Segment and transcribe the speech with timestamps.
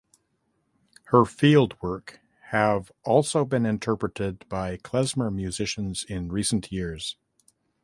[1.09, 7.17] Her field work have also been interpreted by klezmer musicians in recent years.